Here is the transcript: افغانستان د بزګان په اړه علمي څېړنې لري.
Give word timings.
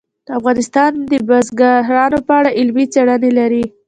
افغانستان 0.37 0.91
د 1.11 1.13
بزګان 1.27 2.11
په 2.27 2.33
اړه 2.39 2.49
علمي 2.59 2.85
څېړنې 2.93 3.31
لري. 3.39 3.65